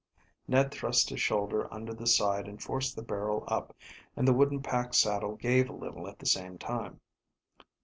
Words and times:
Ned 0.47 0.71
thrust 0.71 1.11
his 1.11 1.21
shoulder 1.21 1.71
under 1.71 1.93
the 1.93 2.07
side 2.07 2.47
and 2.47 2.59
forced 2.59 2.95
the 2.95 3.03
barrel 3.03 3.43
up, 3.47 3.75
and 4.15 4.27
the 4.27 4.33
wooden 4.33 4.63
pack 4.63 4.95
saddle 4.95 5.35
gave 5.35 5.69
a 5.69 5.73
little 5.73 6.07
at 6.07 6.17
the 6.17 6.25
same 6.25 6.57
time. 6.57 7.01